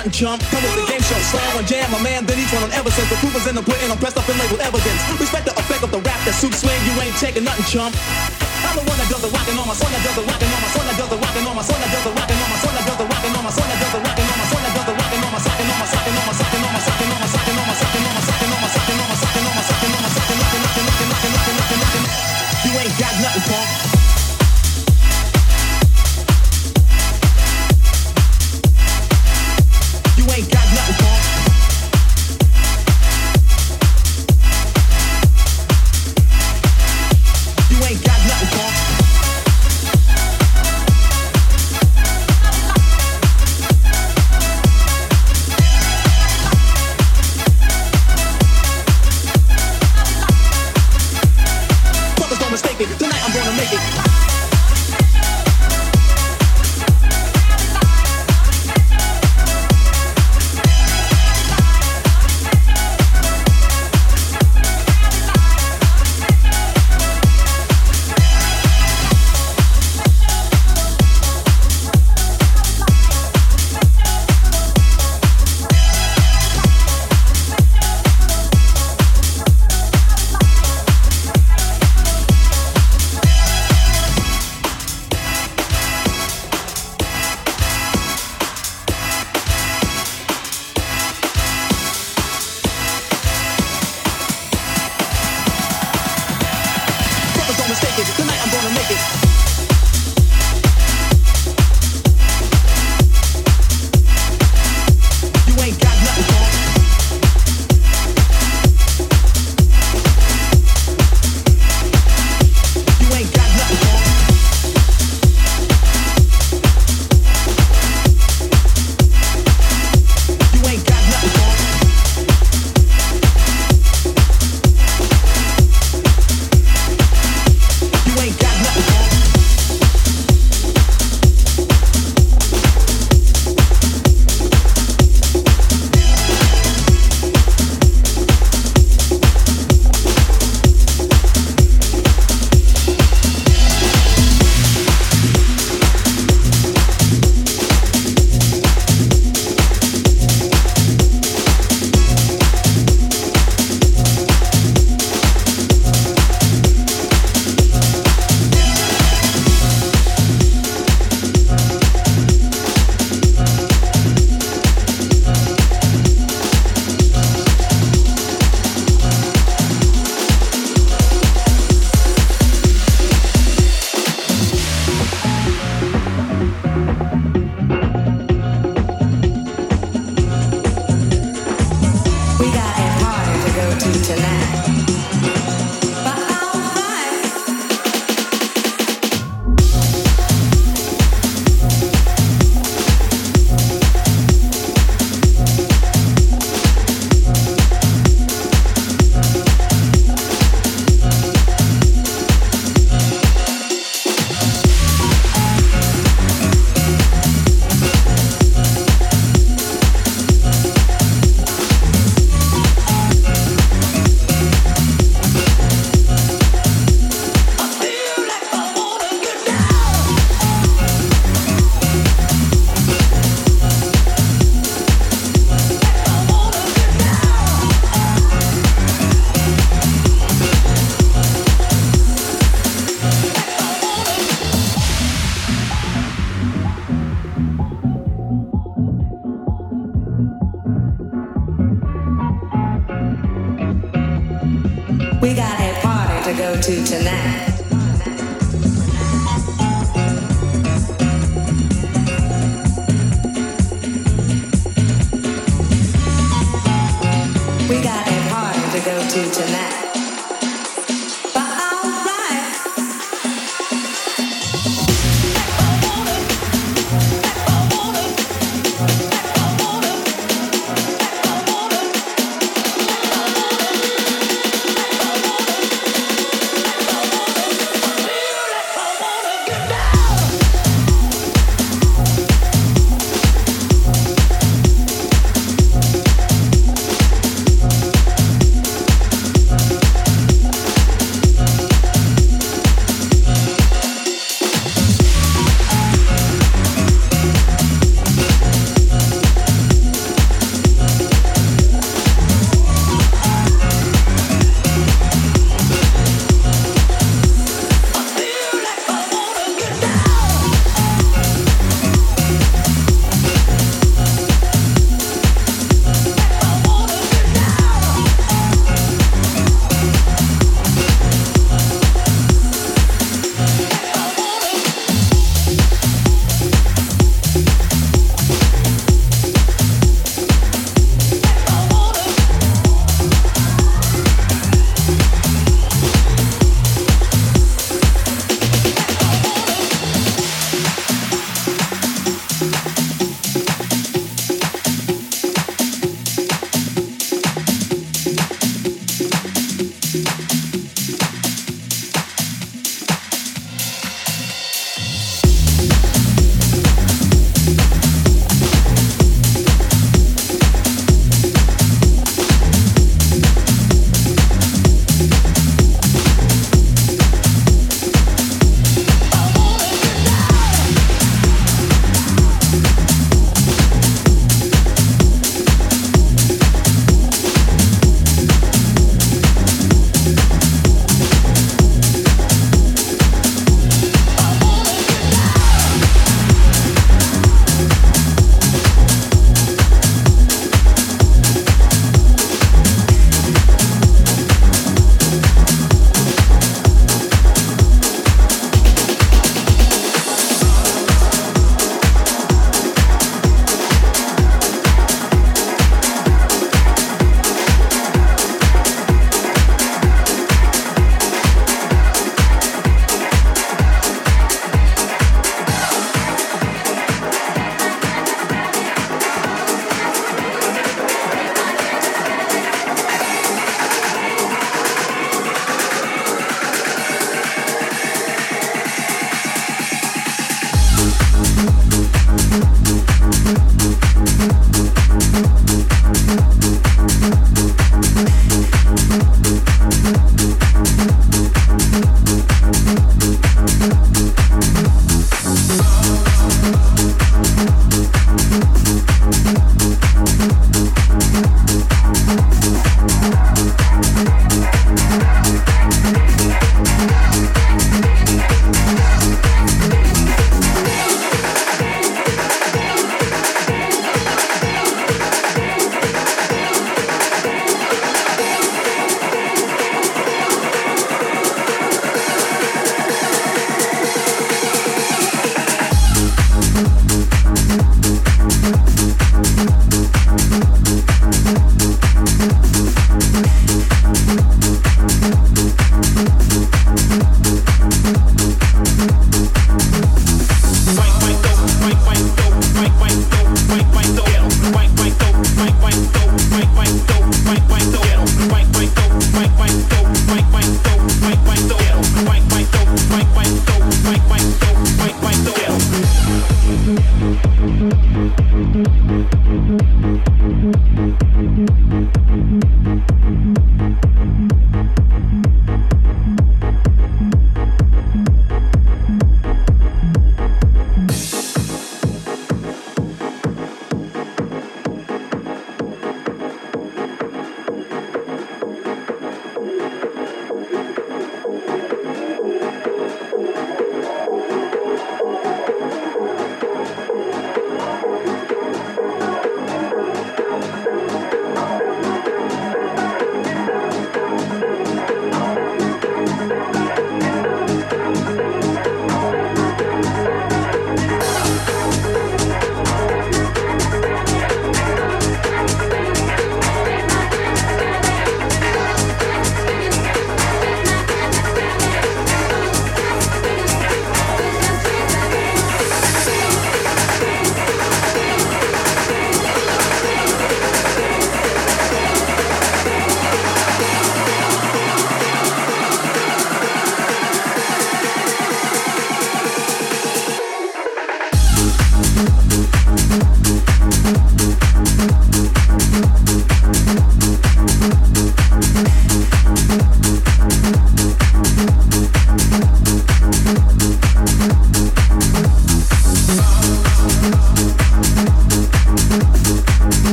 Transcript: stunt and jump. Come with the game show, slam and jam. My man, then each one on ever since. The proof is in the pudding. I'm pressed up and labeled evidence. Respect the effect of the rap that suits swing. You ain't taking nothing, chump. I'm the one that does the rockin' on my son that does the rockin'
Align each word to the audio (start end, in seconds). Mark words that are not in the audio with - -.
stunt 0.00 0.06
and 0.06 0.14
jump. 0.14 0.40
Come 0.50 0.62
with 0.64 0.76
the 0.80 0.86
game 0.88 1.02
show, 1.02 1.18
slam 1.28 1.58
and 1.58 1.66
jam. 1.66 1.90
My 1.92 2.02
man, 2.02 2.24
then 2.26 2.38
each 2.38 2.52
one 2.52 2.64
on 2.64 2.72
ever 2.72 2.90
since. 2.90 3.08
The 3.10 3.16
proof 3.16 3.36
is 3.36 3.46
in 3.46 3.54
the 3.54 3.62
pudding. 3.62 3.90
I'm 3.90 3.98
pressed 3.98 4.16
up 4.16 4.28
and 4.28 4.38
labeled 4.38 4.60
evidence. 4.60 5.00
Respect 5.20 5.44
the 5.46 5.52
effect 5.52 5.82
of 5.82 5.90
the 5.90 6.00
rap 6.00 6.20
that 6.24 6.34
suits 6.34 6.60
swing. 6.60 6.76
You 6.88 6.92
ain't 7.00 7.16
taking 7.16 7.44
nothing, 7.44 7.64
chump. 7.68 7.94
I'm 8.60 8.76
the 8.76 8.84
one 8.84 8.96
that 9.00 9.08
does 9.08 9.22
the 9.24 9.32
rockin' 9.32 9.56
on 9.56 9.66
my 9.66 9.74
son 9.74 9.90
that 9.92 10.02
does 10.04 10.16
the 10.16 10.24
rockin' 10.24 10.49